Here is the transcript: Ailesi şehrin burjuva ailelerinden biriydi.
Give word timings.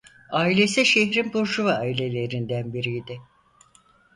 Ailesi 0.31 0.85
şehrin 0.85 1.33
burjuva 1.33 1.73
ailelerinden 1.73 2.73
biriydi. 2.73 3.19